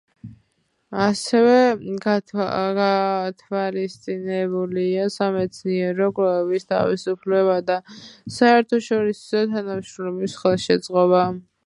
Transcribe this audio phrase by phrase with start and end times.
[1.07, 1.57] ასევე
[2.05, 7.75] გათვალისწინებულია სამეცნიერო კვლევების თავისუფლება და
[8.39, 11.21] საერთაშორისო თანამშრომლობის ხელშეწყობა.